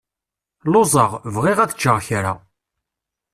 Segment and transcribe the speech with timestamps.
[0.71, 2.33] Luẓeɣ, bɣiɣ ad ččeɣ kra.